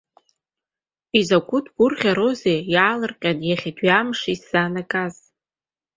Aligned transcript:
Изакә 1.19 1.55
гәырӷьароузеи 1.75 2.59
иаалырҟьаны 2.73 3.45
иахьатәи 3.47 3.89
амш 3.99 4.19
исзаанагаз! 4.33 5.15